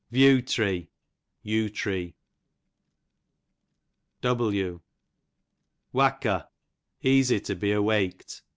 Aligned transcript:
View 0.09 0.41
tree, 0.41 0.89
yew 1.43 1.69
tree. 1.69 2.15
W 4.21 4.81
Wakkeb, 5.93 6.47
easy 7.03 7.39
to 7.41 7.53
be 7.55 7.71
awaked. 7.71 8.41